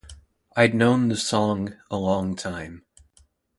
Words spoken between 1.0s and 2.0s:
the song a